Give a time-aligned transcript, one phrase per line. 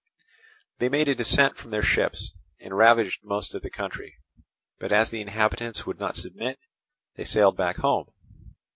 [0.79, 4.15] They made a descent from their ships, and ravaged most of the country;
[4.79, 6.57] but as the inhabitants would not submit,
[7.17, 8.07] they sailed back home.